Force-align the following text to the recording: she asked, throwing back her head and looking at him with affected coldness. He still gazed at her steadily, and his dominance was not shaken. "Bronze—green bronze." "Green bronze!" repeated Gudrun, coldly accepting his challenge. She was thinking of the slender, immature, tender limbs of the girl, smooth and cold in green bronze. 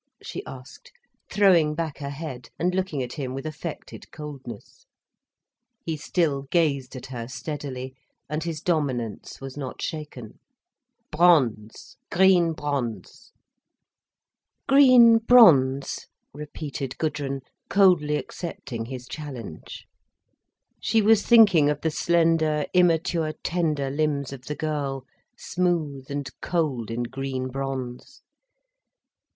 she 0.23 0.43
asked, 0.47 0.91
throwing 1.29 1.75
back 1.75 1.99
her 1.99 2.09
head 2.09 2.49
and 2.57 2.73
looking 2.73 3.03
at 3.03 3.13
him 3.13 3.35
with 3.35 3.45
affected 3.45 4.11
coldness. 4.11 4.87
He 5.85 5.95
still 5.95 6.47
gazed 6.49 6.95
at 6.95 7.05
her 7.05 7.27
steadily, 7.27 7.93
and 8.27 8.43
his 8.43 8.61
dominance 8.61 9.39
was 9.39 9.55
not 9.55 9.79
shaken. 9.79 10.39
"Bronze—green 11.11 12.53
bronze." 12.53 13.31
"Green 14.67 15.19
bronze!" 15.19 16.07
repeated 16.33 16.97
Gudrun, 16.97 17.41
coldly 17.69 18.15
accepting 18.15 18.85
his 18.85 19.07
challenge. 19.07 19.85
She 20.81 21.03
was 21.03 21.21
thinking 21.23 21.69
of 21.69 21.81
the 21.81 21.91
slender, 21.91 22.65
immature, 22.73 23.33
tender 23.43 23.91
limbs 23.91 24.33
of 24.33 24.45
the 24.45 24.55
girl, 24.55 25.05
smooth 25.37 26.09
and 26.09 26.27
cold 26.41 26.89
in 26.89 27.03
green 27.03 27.49
bronze. 27.49 28.23